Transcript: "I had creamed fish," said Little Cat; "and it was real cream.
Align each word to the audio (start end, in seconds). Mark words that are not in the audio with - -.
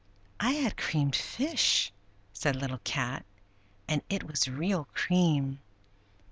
"I 0.39 0.53
had 0.53 0.77
creamed 0.77 1.15
fish," 1.15 1.91
said 2.33 2.55
Little 2.55 2.79
Cat; 2.83 3.23
"and 3.87 4.01
it 4.09 4.23
was 4.23 4.47
real 4.47 4.85
cream. 4.95 5.59